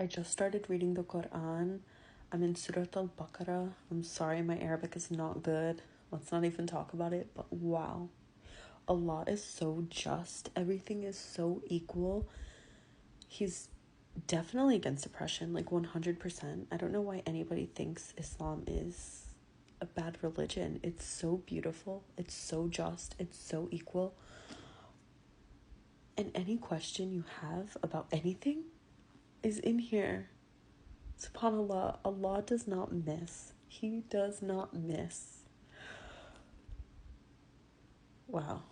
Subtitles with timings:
[0.00, 1.80] I just started reading the Quran.
[2.30, 3.72] I'm in Surat al Baqarah.
[3.90, 5.82] I'm sorry, my Arabic is not good.
[6.12, 8.08] Let's not even talk about it, but wow.
[8.86, 10.50] Allah is so just.
[10.54, 12.28] Everything is so equal.
[13.26, 13.70] He's
[14.28, 16.66] definitely against oppression, like 100%.
[16.70, 19.24] I don't know why anybody thinks Islam is
[19.80, 20.78] a bad religion.
[20.84, 24.14] It's so beautiful, it's so just, it's so equal.
[26.16, 28.62] And any question you have about anything
[29.42, 30.28] is in here.
[31.18, 33.52] SubhanAllah, Allah does not miss.
[33.66, 35.38] He does not miss.
[38.26, 38.62] Wow.